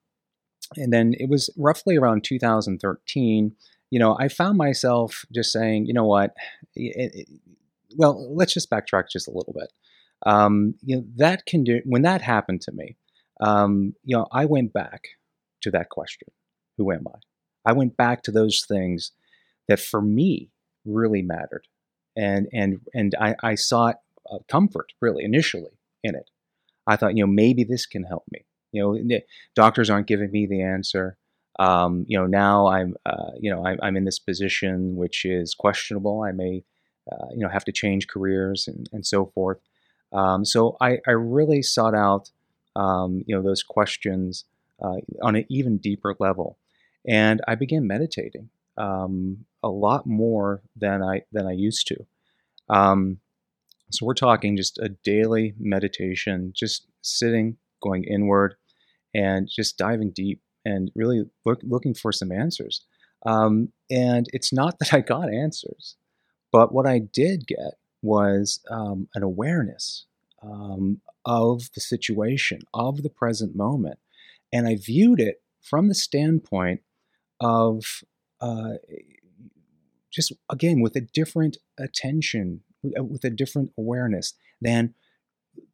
and 0.76 0.92
then 0.92 1.14
it 1.18 1.28
was 1.28 1.50
roughly 1.56 1.96
around 1.96 2.24
2013. 2.24 3.52
You 3.90 3.98
know, 3.98 4.16
I 4.18 4.28
found 4.28 4.56
myself 4.56 5.24
just 5.32 5.52
saying, 5.52 5.86
you 5.86 5.94
know 5.94 6.04
what, 6.04 6.32
it, 6.74 7.12
it, 7.14 7.28
well, 7.96 8.34
let's 8.34 8.54
just 8.54 8.70
backtrack 8.70 9.04
just 9.10 9.28
a 9.28 9.32
little 9.32 9.52
bit. 9.52 9.72
Um, 10.26 10.74
you 10.82 10.96
know, 10.96 11.04
that 11.16 11.46
condi- 11.46 11.82
when 11.84 12.02
that 12.02 12.22
happened 12.22 12.60
to 12.62 12.72
me 12.72 12.96
um, 13.40 13.94
you 14.04 14.16
know, 14.16 14.26
I 14.32 14.44
went 14.44 14.72
back 14.72 15.08
to 15.62 15.70
that 15.70 15.88
question 15.88 16.28
Who 16.76 16.92
am 16.92 17.06
I? 17.08 17.18
I 17.70 17.72
went 17.72 17.96
back 17.96 18.22
to 18.24 18.30
those 18.30 18.64
things 18.66 19.12
that 19.68 19.80
for 19.80 20.00
me 20.00 20.50
really 20.84 21.22
mattered. 21.22 21.66
And, 22.16 22.48
and, 22.52 22.80
and 22.94 23.14
I, 23.20 23.36
I 23.42 23.54
sought 23.54 23.96
comfort 24.48 24.92
really 25.00 25.24
initially 25.24 25.78
in 26.02 26.14
it. 26.14 26.30
I 26.86 26.96
thought, 26.96 27.16
you 27.16 27.24
know, 27.24 27.30
maybe 27.30 27.64
this 27.64 27.86
can 27.86 28.04
help 28.04 28.24
me. 28.32 28.44
You 28.72 29.02
know, 29.02 29.20
doctors 29.54 29.90
aren't 29.90 30.06
giving 30.06 30.30
me 30.30 30.46
the 30.46 30.62
answer. 30.62 31.16
Um, 31.58 32.04
you 32.08 32.18
know, 32.18 32.26
now 32.26 32.68
I'm, 32.68 32.94
uh, 33.04 33.32
you 33.38 33.50
know, 33.50 33.66
I'm, 33.66 33.78
I'm, 33.82 33.96
in 33.96 34.04
this 34.04 34.18
position 34.18 34.96
which 34.96 35.24
is 35.24 35.54
questionable. 35.54 36.22
I 36.22 36.32
may, 36.32 36.64
uh, 37.10 37.26
you 37.32 37.40
know, 37.40 37.48
have 37.48 37.64
to 37.64 37.72
change 37.72 38.06
careers 38.06 38.66
and, 38.66 38.88
and 38.92 39.04
so 39.04 39.26
forth. 39.34 39.58
Um, 40.12 40.44
so 40.44 40.76
I, 40.80 40.98
I 41.06 41.10
really 41.10 41.62
sought 41.62 41.94
out 41.94 42.30
um, 42.76 43.24
you 43.26 43.34
know, 43.34 43.42
those 43.42 43.62
questions 43.62 44.44
uh, 44.82 44.96
on 45.22 45.36
an 45.36 45.44
even 45.48 45.78
deeper 45.78 46.14
level. 46.18 46.58
And 47.06 47.40
I 47.46 47.54
began 47.54 47.86
meditating 47.86 48.50
um, 48.76 49.44
a 49.62 49.68
lot 49.68 50.06
more 50.06 50.62
than 50.76 51.02
I 51.02 51.22
than 51.32 51.46
I 51.46 51.52
used 51.52 51.86
to. 51.88 52.06
So 53.90 54.06
we're 54.06 54.14
talking 54.14 54.56
just 54.56 54.78
a 54.78 54.88
daily 54.88 55.54
meditation, 55.58 56.52
just 56.54 56.86
sitting, 57.02 57.56
going 57.82 58.04
inward, 58.04 58.54
and 59.14 59.48
just 59.48 59.78
diving 59.78 60.12
deep 60.12 60.40
and 60.64 60.90
really 60.94 61.24
look, 61.44 61.60
looking 61.62 61.94
for 61.94 62.12
some 62.12 62.30
answers. 62.30 62.84
Um, 63.26 63.72
and 63.90 64.26
it's 64.32 64.52
not 64.52 64.78
that 64.80 64.94
I 64.94 65.00
got 65.00 65.32
answers, 65.32 65.96
but 66.52 66.72
what 66.72 66.86
I 66.86 66.98
did 66.98 67.46
get 67.46 67.74
was 68.02 68.60
um, 68.70 69.08
an 69.14 69.22
awareness 69.22 70.06
um, 70.42 71.00
of 71.24 71.70
the 71.74 71.80
situation, 71.80 72.60
of 72.72 73.02
the 73.02 73.10
present 73.10 73.54
moment. 73.54 73.98
And 74.52 74.66
I 74.66 74.76
viewed 74.76 75.20
it 75.20 75.42
from 75.60 75.88
the 75.88 75.94
standpoint 75.94 76.80
of 77.40 78.02
uh, 78.40 78.74
just, 80.10 80.32
again, 80.50 80.80
with 80.80 80.96
a 80.96 81.00
different 81.00 81.58
attention, 81.78 82.62
Uh, 82.84 83.04
with 83.04 83.24
a 83.24 83.30
different 83.30 83.70
awareness 83.76 84.34
than 84.60 84.94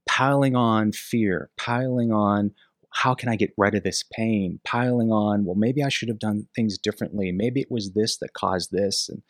piling 0.07 0.57
on 0.57 0.91
fear, 0.93 1.51
piling 1.57 2.11
on 2.11 2.53
how 2.93 3.15
can 3.15 3.29
I 3.29 3.37
get 3.37 3.53
rid 3.59 3.75
of 3.75 3.83
this 3.83 4.03
pain? 4.11 4.59
Piling 4.65 5.13
on, 5.13 5.45
well, 5.45 5.55
maybe 5.55 5.85
I 5.85 5.91
should 5.91 6.09
have 6.09 6.19
done 6.19 6.49
things 6.57 6.79
differently. 6.79 7.31
Maybe 7.31 7.61
it 7.61 7.71
was 7.71 7.93
this 7.93 8.17
that 8.19 8.33
caused 8.33 8.73
this. 8.73 9.09
And, 9.09 9.23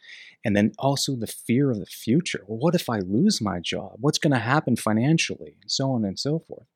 and 0.45 0.56
then 0.56 0.73
also 0.78 1.16
the 1.16 1.26
fear 1.26 1.71
of 1.71 1.80
the 1.80 1.87
future. 1.87 2.45
Well, 2.47 2.59
what 2.59 2.76
if 2.76 2.88
I 2.88 3.00
lose 3.00 3.40
my 3.40 3.59
job? 3.59 3.97
What's 3.99 4.18
going 4.18 4.33
to 4.33 4.38
happen 4.38 4.76
financially? 4.76 5.56
And 5.61 5.71
so 5.71 5.90
on 5.90 6.04
and 6.04 6.18
so 6.18 6.38
forth. 6.38 6.68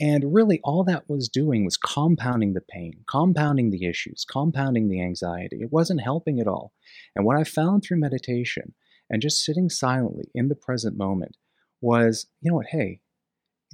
And 0.00 0.34
really, 0.34 0.58
all 0.64 0.84
that 0.84 1.08
was 1.08 1.28
doing 1.28 1.64
was 1.64 1.76
compounding 1.76 2.54
the 2.54 2.62
pain, 2.62 3.04
compounding 3.06 3.70
the 3.70 3.84
issues, 3.84 4.24
compounding 4.24 4.88
the 4.88 5.02
anxiety. 5.02 5.58
It 5.60 5.70
wasn't 5.70 6.00
helping 6.00 6.40
at 6.40 6.48
all. 6.48 6.72
And 7.14 7.26
what 7.26 7.38
I 7.38 7.44
found 7.44 7.82
through 7.82 8.00
meditation 8.00 8.72
and 9.12 9.22
just 9.22 9.44
sitting 9.44 9.68
silently 9.70 10.30
in 10.34 10.48
the 10.48 10.56
present 10.56 10.96
moment 10.96 11.36
was, 11.80 12.26
you 12.40 12.50
know 12.50 12.56
what, 12.56 12.66
hey, 12.66 13.00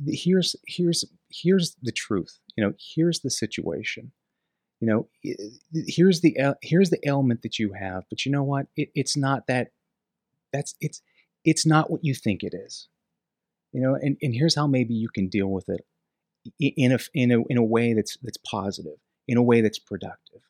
here's 0.07 0.55
here's 0.67 1.05
here's 1.31 1.77
the 1.83 1.91
truth 1.91 2.39
you 2.59 2.65
know 2.65 2.73
here's 2.95 3.21
the 3.21 3.31
situation. 3.31 4.11
You 4.81 4.89
know 4.89 5.09
here's 5.73 6.21
the 6.23 6.37
here's 6.61 6.91
the 6.91 7.01
ailment 7.07 7.43
that 7.43 7.59
you 7.59 7.73
have 7.79 8.03
but 8.11 8.27
you 8.27 8.33
know 8.33 8.43
what? 8.43 8.67
It, 8.77 8.91
it's 8.97 9.17
not 9.17 9.47
that 9.47 9.69
that's 10.53 10.75
it's 10.81 11.01
it's 11.45 11.65
not 11.65 11.89
what 11.89 12.05
you 12.05 12.15
think 12.15 12.43
it 12.43 12.53
is. 12.53 12.89
You 13.73 13.81
know 13.81 13.95
and, 13.95 14.17
and 14.21 14.35
here's 14.35 14.57
how 14.57 14.67
maybe 14.67 14.95
you 14.95 15.09
can 15.09 15.29
deal 15.29 15.47
with 15.47 15.69
it 15.69 15.87
in 16.59 16.91
a 16.91 16.99
in 17.15 17.31
a 17.31 17.45
in 17.45 17.59
a 17.59 17.65
way 17.65 17.95
that's 17.95 18.17
that's 18.23 18.39
positive 18.39 18.99
in 19.29 19.37
a 19.37 19.43
way 19.43 19.61
that's 19.61 19.79
productive 19.79 20.41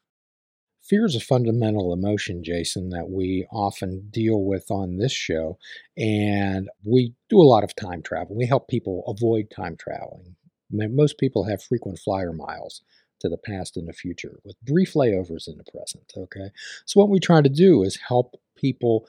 fear 0.88 1.04
is 1.04 1.14
a 1.14 1.20
fundamental 1.20 1.92
emotion, 1.92 2.42
Jason, 2.42 2.90
that 2.90 3.10
we 3.10 3.46
often 3.52 4.08
deal 4.10 4.42
with 4.42 4.70
on 4.70 4.96
this 4.96 5.12
show. 5.12 5.58
And 5.96 6.68
we 6.84 7.14
do 7.28 7.40
a 7.40 7.42
lot 7.42 7.64
of 7.64 7.76
time 7.76 8.02
travel. 8.02 8.36
We 8.36 8.46
help 8.46 8.68
people 8.68 9.04
avoid 9.06 9.50
time 9.50 9.76
traveling. 9.76 10.36
Most 10.70 11.18
people 11.18 11.44
have 11.44 11.62
frequent 11.62 11.98
flyer 11.98 12.32
miles 12.32 12.82
to 13.20 13.28
the 13.28 13.38
past 13.38 13.76
and 13.76 13.88
the 13.88 13.92
future 13.92 14.38
with 14.44 14.60
brief 14.62 14.94
layovers 14.94 15.48
in 15.48 15.56
the 15.56 15.64
present. 15.64 16.12
Okay. 16.16 16.50
So, 16.84 17.00
what 17.00 17.08
we 17.08 17.18
try 17.18 17.40
to 17.40 17.48
do 17.48 17.82
is 17.82 17.98
help 18.08 18.36
people 18.54 19.06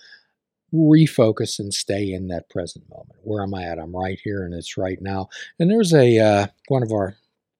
refocus 0.73 1.59
and 1.59 1.73
stay 1.73 2.11
in 2.11 2.27
that 2.27 2.49
present 2.49 2.89
moment. 2.89 3.19
Where 3.23 3.43
am 3.43 3.53
I 3.53 3.63
at? 3.63 3.79
I'm 3.79 3.95
right 3.95 4.19
here 4.23 4.43
and 4.45 4.53
it's 4.53 4.77
right 4.77 4.99
now. 5.01 5.29
And 5.59 5.69
there's 5.69 5.93
a, 5.93 6.19
uh, 6.19 6.47
one 6.67 6.83
of 6.83 6.91
our 6.91 7.15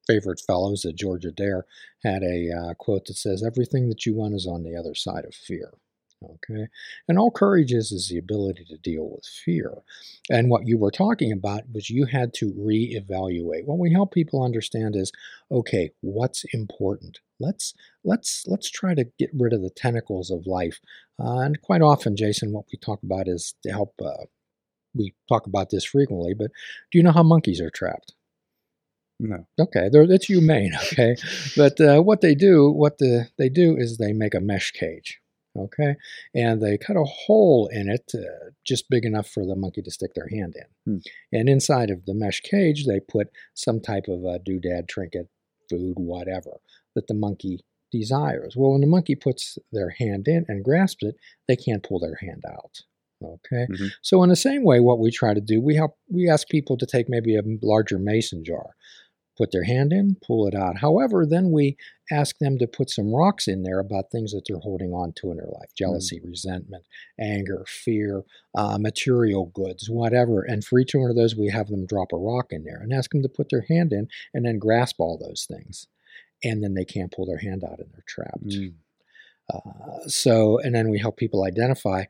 favorite 0.10 0.42
fellows 0.46 0.86
at 0.86 0.96
George 0.96 1.24
Addair 1.24 1.64
had 2.04 2.24
a 2.24 2.50
uh, 2.52 2.74
quote 2.74 3.06
that 3.06 3.18
says, 3.18 3.44
Everything 3.46 3.90
that 3.90 4.06
you 4.06 4.16
want 4.16 4.34
is 4.34 4.48
on 4.48 4.64
the 4.64 4.76
other 4.76 4.96
side 4.96 5.26
of 5.26 5.36
fear. 5.36 5.74
Okay. 6.24 6.68
And 7.08 7.18
all 7.18 7.32
courage 7.32 7.72
is 7.72 7.94
is 7.94 8.10
the 8.10 8.18
ability 8.18 8.66
to 8.66 8.78
deal 8.78 9.10
with 9.10 9.26
fear. 9.26 9.74
And 10.30 10.50
what 10.50 10.68
you 10.68 10.78
were 10.78 10.92
talking 10.92 11.32
about 11.32 11.64
was 11.72 11.90
you 11.90 12.06
had 12.06 12.34
to 12.36 12.52
reevaluate. 12.52 13.66
What 13.66 13.80
we 13.80 13.94
help 13.94 14.14
people 14.14 14.44
understand 14.44 14.98
is, 14.98 15.14
okay, 15.50 15.92
what's 16.02 16.44
important? 16.54 17.20
Let's 17.40 17.74
let's 18.04 18.44
let's 18.48 18.70
try 18.70 18.96
to 18.96 19.06
get 19.18 19.30
rid 19.34 19.54
of 19.54 19.62
the 19.62 19.70
tentacles 19.70 20.30
of 20.30 20.46
life. 20.46 20.80
Uh, 21.18 21.40
and 21.40 21.62
quite 21.62 21.82
often, 21.82 22.18
Jason, 22.18 22.52
what 22.52 22.66
we 22.72 22.78
talk 22.80 23.02
about 23.04 23.28
is 23.28 23.56
to 23.64 23.72
help. 23.72 23.94
Uh, 24.04 24.26
we 24.96 25.14
talk 25.30 25.46
about 25.46 25.70
this 25.70 25.86
frequently, 25.86 26.34
but 26.34 26.50
do 26.92 26.98
you 26.98 27.04
know 27.04 27.12
how 27.12 27.24
monkeys 27.24 27.62
are 27.62 27.70
trapped? 27.70 28.16
No. 29.20 29.48
Okay, 29.60 29.90
it's 29.92 30.26
humane. 30.26 30.74
Okay, 30.92 31.16
but 31.58 31.80
uh, 31.82 32.02
what 32.02 32.22
they 32.22 32.36
do, 32.36 32.72
what 32.72 32.98
the, 33.00 33.28
they 33.38 33.50
do 33.50 33.76
is 33.78 33.98
they 33.98 34.14
make 34.14 34.34
a 34.34 34.40
mesh 34.40 34.72
cage 34.72 35.20
okay? 35.58 35.96
And 36.34 36.62
they 36.62 36.78
cut 36.78 36.96
a 36.96 37.04
hole 37.04 37.70
in 37.72 37.90
it 37.90 38.12
uh, 38.14 38.52
just 38.66 38.90
big 38.90 39.06
enough 39.06 39.28
for 39.28 39.46
the 39.46 39.56
monkey 39.56 39.82
to 39.82 39.92
stick 39.92 40.12
their 40.14 40.30
hand 40.30 40.56
in. 40.56 40.94
Hmm. 40.94 41.00
And 41.32 41.50
inside 41.50 41.90
of 41.90 42.06
the 42.06 42.14
mesh 42.14 42.42
cage, 42.42 42.86
they 42.86 43.00
put 43.00 43.28
some 43.54 43.80
type 43.80 44.06
of 44.08 44.24
a 44.24 44.40
doodad, 44.40 44.88
trinket, 44.88 45.28
food, 45.70 45.96
whatever 45.98 46.60
that 46.96 47.08
the 47.08 47.14
monkey 47.14 47.60
desires. 47.92 48.56
Well, 48.56 48.72
when 48.72 48.82
the 48.82 48.88
monkey 48.88 49.16
puts 49.16 49.58
their 49.72 49.90
hand 49.90 50.28
in 50.28 50.46
and 50.48 50.64
grasps 50.64 51.04
it, 51.04 51.16
they 51.48 51.56
can't 51.56 51.84
pull 51.84 52.00
their 52.00 52.18
hand 52.22 52.44
out. 52.48 52.80
Okay. 53.24 53.68
Mm-hmm. 53.72 53.88
So 54.02 54.24
in 54.24 54.30
the 54.30 54.36
same 54.36 54.64
way, 54.64 54.80
what 54.80 55.00
we 55.00 55.12
try 55.12 55.34
to 55.34 55.42
do, 55.42 55.62
we 55.62 55.76
help 55.76 55.98
we 56.10 56.30
ask 56.30 56.48
people 56.48 56.78
to 56.78 56.86
take 56.86 57.08
maybe 57.10 57.36
a 57.36 57.42
larger 57.62 58.00
mason 58.00 58.44
jar, 58.46 58.76
put 59.40 59.52
their 59.52 59.64
hand 59.64 59.94
in, 59.94 60.18
pull 60.22 60.46
it 60.48 60.54
out. 60.54 60.78
However, 60.80 61.26
then 61.26 61.52
we 61.52 61.78
ask 62.12 62.38
them 62.40 62.58
to 62.58 62.68
put 62.68 62.90
some 62.90 63.14
rocks 63.14 63.48
in 63.48 63.64
there 63.64 63.80
about 63.80 64.12
things 64.12 64.34
that 64.34 64.44
they're 64.46 64.60
holding 64.60 64.92
on 64.92 65.14
to 65.14 65.32
in 65.32 65.38
their 65.38 65.48
life 65.48 65.70
jealousy, 65.78 66.20
mm. 66.20 66.28
resentment, 66.28 66.84
anger, 67.18 67.64
fear, 67.66 68.24
uh, 68.54 68.78
material 68.78 69.46
goods, 69.46 69.90
whatever. 69.90 70.44
And 70.44 70.64
for 70.64 70.78
each 70.78 70.94
one 70.94 71.10
of 71.10 71.16
those, 71.16 71.38
we 71.38 71.50
have 71.50 71.68
them 71.68 71.88
drop 71.88 72.12
a 72.12 72.18
rock 72.18 72.48
in 72.52 72.66
there 72.66 72.82
and 72.82 72.92
ask 72.92 73.12
them 73.12 73.24
to 73.24 73.30
put 73.30 73.50
their 73.50 73.66
hand 73.70 73.94
in 73.94 74.10
and 74.34 74.46
then 74.46 74.60
grasp 74.60 74.98
all 75.00 75.18
those 75.18 75.48
things. 75.50 75.88
And 76.44 76.62
then 76.62 76.74
they 76.74 76.86
can't 76.86 77.12
pull 77.12 77.26
their 77.26 77.40
hand 77.40 77.64
out 77.64 77.80
and 77.80 77.90
they're 77.94 78.04
trapped. 78.08 78.46
Mm. 78.46 78.74
Uh, 79.54 80.08
so, 80.08 80.60
and 80.60 80.76
then 80.76 80.90
we 80.90 81.00
help 81.00 81.16
people 81.16 81.46
identify. 81.46 82.04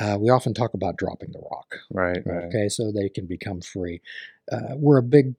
Uh, 0.00 0.16
we 0.18 0.30
often 0.30 0.52
talk 0.52 0.74
about 0.74 0.96
dropping 0.96 1.30
the 1.30 1.42
rock. 1.50 1.76
Right. 1.90 2.26
Okay. 2.26 2.68
So 2.68 2.90
they 2.90 3.08
can 3.08 3.26
become 3.26 3.60
free. 3.60 4.00
Uh, 4.50 4.74
we're 4.76 4.98
a 4.98 5.02
big 5.02 5.34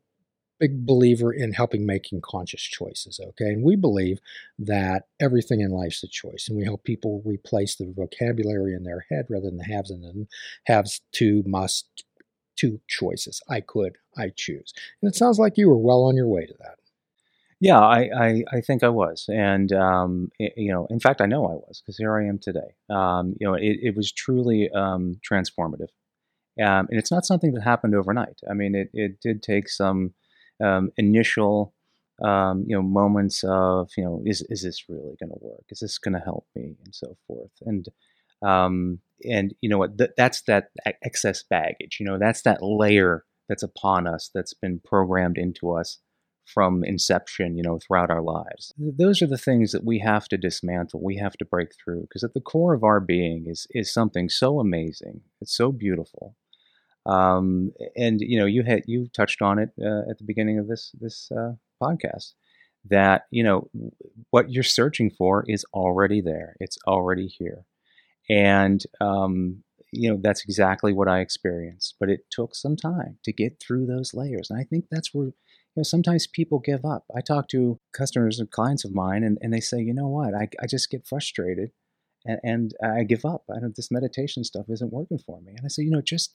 big 0.60 0.86
believer 0.86 1.34
in 1.34 1.54
helping 1.54 1.86
making 1.86 2.22
conscious 2.22 2.62
choices, 2.62 3.20
okay? 3.20 3.50
And 3.50 3.64
we 3.64 3.76
believe 3.76 4.20
that 4.60 5.08
everything 5.20 5.62
in 5.62 5.72
life's 5.72 6.04
a 6.04 6.08
choice, 6.08 6.48
and 6.48 6.58
we 6.58 6.64
help 6.64 6.84
people 6.84 7.22
replace 7.26 7.76
the 7.76 7.92
vocabulary 7.96 8.74
in 8.74 8.84
their 8.84 9.06
head 9.10 9.26
rather 9.30 9.48
than 9.48 9.58
the 9.58 9.66
haves 9.66 9.92
and 9.92 10.04
the 10.04 10.28
haves 10.66 11.02
to, 11.14 11.44
must, 11.46 12.06
two 12.56 12.80
choices. 12.88 13.42
I 13.50 13.62
could, 13.62 13.98
I 14.18 14.30
choose. 14.36 14.74
And 15.02 15.10
it 15.10 15.16
sounds 15.16 15.40
like 15.40 15.58
you 15.58 15.68
were 15.70 15.78
well 15.78 16.04
on 16.04 16.16
your 16.16 16.28
way 16.28 16.46
to 16.46 16.54
that. 16.60 16.76
Yeah, 17.60 17.80
I, 17.80 18.10
I, 18.16 18.44
I 18.52 18.62
think 18.62 18.84
I 18.84 18.90
was. 18.90 19.26
And, 19.30 19.72
um, 19.72 20.32
it, 20.38 20.54
you 20.58 20.72
know, 20.72 20.86
in 20.90 21.00
fact, 21.00 21.22
I 21.22 21.26
know 21.26 21.46
I 21.46 21.54
was 21.54 21.82
because 21.82 21.98
here 21.98 22.18
I 22.18 22.28
am 22.28 22.38
today. 22.38 22.76
Um, 22.90 23.36
you 23.40 23.48
know, 23.48 23.54
it, 23.54 23.80
it 23.82 23.96
was 23.96 24.12
truly 24.12 24.70
um, 24.72 25.20
transformative. 25.30 25.90
Um, 26.62 26.88
and 26.90 27.00
it's 27.00 27.12
not 27.12 27.26
something 27.26 27.54
that 27.54 27.64
happened 27.64 27.96
overnight. 27.96 28.40
I 28.50 28.54
mean, 28.54 28.76
it, 28.76 28.90
it 28.94 29.22
did 29.22 29.42
take 29.42 29.70
some 29.70 30.14
um, 30.63 30.91
initial 30.98 31.74
um, 32.24 32.65
you 32.67 32.75
know 32.75 32.84
moments 32.84 33.43
of 33.43 33.89
you 33.98 34.03
know 34.03 34.22
is 34.25 34.46
is 34.50 34.63
this 34.63 34.86
really 34.88 35.15
going 35.20 35.29
to 35.29 35.39
work? 35.41 35.63
Is 35.70 35.79
this 35.79 35.98
going 35.98 36.13
to 36.13 36.20
help 36.20 36.46
me 36.55 36.75
and 36.84 36.93
so 36.93 37.17
forth? 37.27 37.51
And 37.62 37.88
um, 38.41 39.00
and 39.24 39.53
you 39.62 39.70
know 39.70 39.77
what 39.77 39.98
th- 39.98 40.12
that's 40.17 40.41
that 40.43 40.70
excess 41.03 41.43
baggage. 41.43 41.98
You 42.00 42.05
know 42.05 42.17
that's 42.20 42.41
that 42.43 42.62
layer 42.62 43.25
that's 43.50 43.63
upon 43.63 44.08
us 44.08 44.29
that's 44.34 44.53
been 44.53 44.79
programmed 44.84 45.38
into 45.38 45.72
us 45.72 46.00
from 46.46 46.84
inception, 46.84 47.55
you 47.55 47.63
know, 47.63 47.79
throughout 47.79 48.10
our 48.10 48.22
lives. 48.22 48.74
Those 48.77 49.22
are 49.22 49.27
the 49.27 49.38
things 49.38 49.72
that 49.72 49.86
we 49.86 50.00
have 50.00 50.27
to 50.27 50.38
dismantle, 50.38 51.01
we 51.01 51.17
have 51.17 51.34
to 51.38 51.46
break 51.46 51.70
through, 51.74 52.01
because 52.01 52.24
at 52.24 52.34
the 52.34 52.41
core 52.41 52.74
of 52.74 52.84
our 52.84 53.00
being 53.00 53.46
is 53.48 53.67
is 53.72 53.93
something 53.93 54.29
so 54.29 54.60
amazing, 54.60 55.22
it's 55.41 55.55
so 55.55 55.72
beautiful, 55.72 56.36
um, 57.06 57.72
and 57.96 58.22
you 58.22 58.40
know, 58.40 58.46
you 58.46 58.64
had 58.64 58.84
you 58.88 59.08
touched 59.08 59.42
on 59.42 59.60
it 59.60 59.70
uh, 59.82 60.10
at 60.10 60.18
the 60.18 60.24
beginning 60.26 60.58
of 60.60 60.68
this 60.68 60.92
this 61.00 61.32
uh, 61.32 61.54
podcast 61.82 62.34
that 62.90 63.26
you 63.30 63.44
know 63.44 63.70
what 64.30 64.52
you're 64.52 64.64
searching 64.64 65.10
for 65.10 65.44
is 65.48 65.66
already 65.74 66.22
there. 66.22 66.56
It's 66.60 66.78
already 66.88 67.28
here, 67.28 67.66
and 68.30 68.84
um, 69.02 69.64
you 69.92 70.10
know 70.10 70.20
that's 70.22 70.44
exactly 70.46 70.94
what 70.94 71.10
I 71.10 71.20
experienced. 71.20 71.96
But 72.00 72.10
it 72.10 72.26
took 72.30 72.56
some 72.56 72.78
time 72.78 73.18
to 73.24 73.34
get 73.34 73.60
through 73.60 73.86
those 73.86 74.14
layers, 74.14 74.50
and 74.50 74.60
I 74.60 74.64
think 74.64 74.86
that's 74.90 75.14
where 75.14 75.28
you 75.28 75.34
know 75.78 75.84
sometimes 75.84 76.26
people 76.26 76.60
give 76.60 76.86
up. 76.86 77.04
I 77.16 77.20
talk 77.20 77.50
to 77.50 77.80
customers 77.94 78.40
and 78.40 78.50
clients 78.50 78.86
of 78.86 78.96
mine, 78.96 79.24
and, 79.24 79.38
and 79.42 79.54
they 79.54 79.62
say, 79.62 79.80
you 79.80 79.94
know 79.94 80.08
what, 80.08 80.34
I, 80.34 80.48
I 80.62 80.68
just 80.68 80.90
get 80.90 81.06
frustrated. 81.06 81.72
And, 82.26 82.40
and 82.42 82.74
I 82.82 83.04
give 83.04 83.26
up. 83.26 83.44
I 83.54 83.60
don't. 83.60 83.76
This 83.76 83.92
meditation 83.92 84.46
stuff 84.46 84.68
isn't 84.70 84.94
working 84.94 85.18
for 85.18 85.42
me. 85.42 85.56
And 85.58 85.66
I 85.66 85.68
say, 85.68 85.84
you 85.84 85.92
know, 85.92 86.02
just 86.02 86.34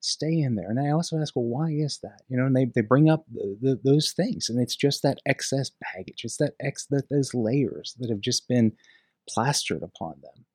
stay 0.00 0.40
in 0.40 0.54
there. 0.54 0.70
And 0.70 0.80
I 0.80 0.90
also 0.90 1.18
ask, 1.18 1.36
well, 1.36 1.44
why 1.44 1.70
is 1.70 1.98
that? 2.02 2.22
You 2.28 2.36
know, 2.36 2.46
and 2.46 2.56
they, 2.56 2.66
they 2.74 2.80
bring 2.80 3.08
up 3.08 3.24
the, 3.32 3.56
the, 3.60 3.80
those 3.84 4.12
things, 4.12 4.48
and 4.48 4.60
it's 4.60 4.76
just 4.76 5.02
that 5.02 5.18
excess 5.26 5.70
baggage. 5.70 6.24
It's 6.24 6.38
that 6.38 6.54
ex 6.60 6.86
that 6.90 7.08
those 7.10 7.34
layers 7.34 7.94
that 7.98 8.10
have 8.10 8.20
just 8.20 8.48
been 8.48 8.72
plastered 9.28 9.82
upon 9.82 10.14
them. 10.22 10.46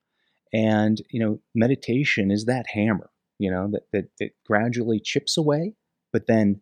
And 0.54 1.02
you 1.10 1.20
know, 1.20 1.40
meditation 1.54 2.32
is 2.32 2.46
that 2.46 2.66
hammer. 2.70 3.10
You 3.38 3.52
know, 3.52 3.70
that 3.72 3.84
that, 3.92 4.06
that 4.20 4.32
gradually 4.46 5.00
chips 5.00 5.38
away, 5.38 5.76
but 6.12 6.28
then 6.28 6.62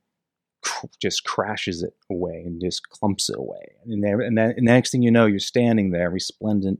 just 1.01 1.23
crashes 1.23 1.83
it 1.83 1.93
away 2.09 2.43
and 2.45 2.61
just 2.61 2.87
clumps 2.89 3.29
it 3.29 3.37
away. 3.37 3.75
And, 3.85 4.03
there, 4.03 4.21
and, 4.21 4.37
then, 4.37 4.51
and 4.51 4.67
the 4.67 4.71
next 4.71 4.91
thing 4.91 5.03
you 5.03 5.11
know, 5.11 5.25
you're 5.25 5.39
standing 5.39 5.91
there 5.91 6.09
resplendent 6.09 6.79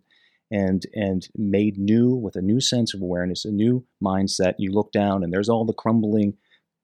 and 0.53 0.83
and 0.93 1.27
made 1.36 1.77
new 1.77 2.13
with 2.13 2.36
a 2.36 2.41
new 2.41 2.62
sense 2.62 2.93
of 2.93 3.01
awareness, 3.01 3.43
a 3.43 3.51
new 3.51 3.86
mindset. 4.01 4.53
You 4.60 4.72
look 4.72 4.91
down 4.91 5.24
and 5.24 5.33
there's 5.33 5.50
all 5.50 5.65
the 5.65 5.74
crumbling 5.74 6.36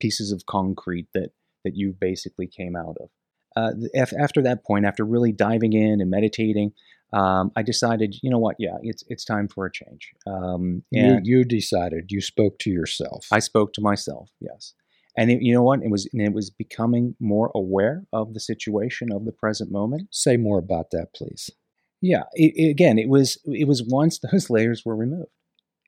pieces 0.02 0.32
of 0.32 0.48
concrete 0.48 1.08
that 1.14 1.30
that 1.64 1.76
you 1.76 1.96
basically 1.98 2.48
came 2.48 2.76
out 2.76 2.98
of. 3.00 3.10
Uh, 3.56 3.72
after 4.20 4.42
that 4.42 4.64
point, 4.66 4.86
after 4.86 5.04
really 5.04 5.32
diving 5.32 5.74
in 5.74 6.00
and 6.02 6.10
meditating, 6.10 6.72
um, 7.14 7.52
I 7.56 7.62
decided, 7.64 8.16
you 8.22 8.30
know 8.30 8.40
what? 8.40 8.56
Yeah, 8.58 8.78
it's 8.82 9.04
it's 9.08 9.24
time 9.24 9.48
for 9.48 9.66
a 9.66 9.72
change. 9.72 10.14
Um, 10.26 10.84
you, 10.92 11.20
you 11.24 11.44
decided. 11.44 12.06
You 12.10 12.22
spoke 12.22 12.58
to 12.60 12.72
yourself. 12.72 13.28
I 13.32 13.40
spoke 13.40 13.74
to 13.74 13.82
myself. 13.82 14.30
Yes, 14.40 14.74
and 15.16 15.30
it, 15.30 15.42
you 15.42 15.54
know 15.54 15.64
what? 15.64 15.84
It 15.84 15.92
was 15.92 16.08
it 16.12 16.34
was 16.34 16.50
becoming 16.50 17.16
more 17.20 17.52
aware 17.54 18.06
of 18.12 18.34
the 18.34 18.40
situation 18.40 19.12
of 19.12 19.26
the 19.26 19.32
present 19.32 19.72
moment. 19.72 20.08
Say 20.12 20.38
more 20.38 20.58
about 20.58 20.92
that, 20.92 21.14
please. 21.14 21.52
Yeah, 22.02 22.24
it, 22.34 22.54
it, 22.56 22.70
again, 22.70 22.98
it 22.98 23.10
was 23.10 23.38
it 23.46 23.68
was 23.68 23.84
once 23.84 24.20
those 24.20 24.50
layers 24.50 24.86
were 24.86 24.96
removed, 24.96 25.32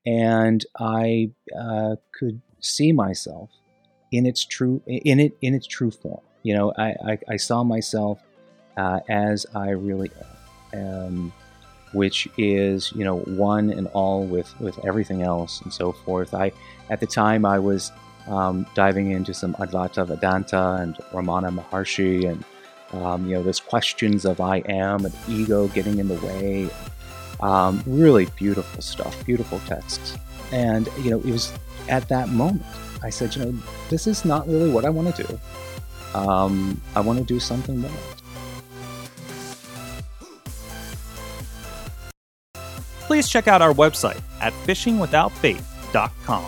and 0.05 0.65
I 0.79 1.31
uh, 1.57 1.95
could 2.11 2.41
see 2.59 2.91
myself 2.91 3.49
in 4.11 4.25
its 4.25 4.45
true 4.45 4.81
in 4.85 5.19
it 5.19 5.37
in 5.41 5.53
its 5.53 5.67
true 5.67 5.91
form. 5.91 6.21
You 6.43 6.55
know, 6.55 6.73
I 6.77 6.95
I, 7.05 7.17
I 7.29 7.37
saw 7.37 7.63
myself 7.63 8.19
uh, 8.77 8.99
as 9.09 9.45
I 9.55 9.69
really 9.69 10.11
am, 10.73 11.05
um, 11.05 11.33
which 11.93 12.27
is 12.37 12.91
you 12.93 13.05
know 13.05 13.19
one 13.19 13.69
and 13.69 13.87
all 13.87 14.25
with 14.25 14.59
with 14.59 14.83
everything 14.85 15.21
else 15.21 15.61
and 15.61 15.73
so 15.73 15.91
forth. 15.91 16.33
I 16.33 16.51
at 16.89 16.99
the 16.99 17.07
time 17.07 17.45
I 17.45 17.59
was 17.59 17.91
um, 18.27 18.65
diving 18.75 19.11
into 19.11 19.33
some 19.33 19.53
Advaita 19.55 20.05
Vedanta 20.07 20.77
and 20.81 20.95
Ramana 21.11 21.57
Maharshi 21.57 22.29
and 22.29 22.43
um, 22.93 23.27
you 23.27 23.35
know, 23.35 23.43
there's 23.43 23.59
questions 23.59 24.25
of 24.25 24.41
I 24.41 24.57
am 24.67 25.05
and 25.05 25.13
ego 25.27 25.67
getting 25.69 25.99
in 25.99 26.07
the 26.07 26.15
way. 26.15 26.69
Um, 27.39 27.83
really 27.85 28.25
beautiful 28.35 28.81
stuff, 28.81 29.25
beautiful 29.25 29.59
texts. 29.67 30.17
And, 30.51 30.89
you 30.99 31.11
know, 31.11 31.19
it 31.19 31.25
was 31.25 31.53
at 31.89 32.07
that 32.09 32.29
moment 32.29 32.65
I 33.03 33.09
said, 33.09 33.35
you 33.35 33.45
know, 33.45 33.57
this 33.89 34.05
is 34.05 34.25
not 34.25 34.47
really 34.47 34.69
what 34.69 34.85
I 34.85 34.89
want 34.89 35.15
to 35.15 35.23
do. 35.23 35.39
Um, 36.13 36.81
I 36.95 36.99
want 36.99 37.19
to 37.19 37.25
do 37.25 37.39
something 37.39 37.79
more. 37.79 37.91
please 43.11 43.27
check 43.27 43.49
out 43.49 43.61
our 43.61 43.73
website 43.73 44.21
at 44.39 44.53
fishingwithoutbait.com, 44.65 46.43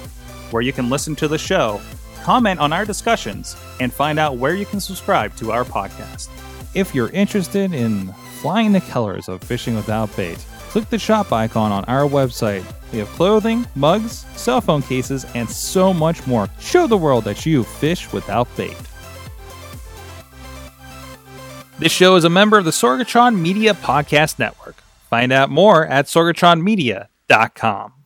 where 0.50 0.62
you 0.62 0.72
can 0.72 0.90
listen 0.90 1.14
to 1.14 1.28
the 1.28 1.38
show, 1.38 1.82
comment 2.24 2.60
on 2.60 2.72
our 2.72 2.86
discussions, 2.86 3.56
and 3.80 3.92
find 3.92 4.18
out 4.18 4.38
where 4.38 4.56
you 4.56 4.66
can 4.66 4.80
subscribe 4.80 5.36
to 5.36 5.52
our 5.52 5.66
podcast. 5.66 6.30
If 6.74 6.96
you're 6.96 7.10
interested 7.10 7.74
in 7.74 8.14
flying 8.42 8.72
the 8.72 8.82
colors 8.82 9.30
of 9.30 9.44
Fishing 9.44 9.76
Without 9.76 10.16
Bait, 10.16 10.38
click 10.70 10.90
the 10.90 10.98
shop 10.98 11.32
icon 11.32 11.72
on 11.72 11.86
our 11.86 12.08
website. 12.10 12.66
We 12.92 13.00
have 13.00 13.10
clothing, 13.10 13.68
mugs, 13.76 14.26
cell 14.36 14.62
phone 14.62 14.82
cases, 14.82 15.26
and 15.36 15.50
so 15.50 15.94
much 15.94 16.26
more. 16.26 16.50
Show 16.60 16.88
the 16.88 16.98
world 16.98 17.26
that 17.26 17.46
you 17.46 17.64
fish 17.64 18.12
without 18.12 18.48
bait. 18.56 18.78
This 21.80 21.92
show 21.92 22.16
is 22.16 22.24
a 22.24 22.30
member 22.30 22.58
of 22.58 22.66
the 22.66 22.72
Sorgatron 22.72 23.38
Media 23.38 23.74
Podcast 23.74 24.40
Network. 24.40 24.78
Find 25.10 25.32
out 25.32 25.50
more 25.50 25.86
at 25.86 26.06
sorgatronmedia.com. 26.06 28.03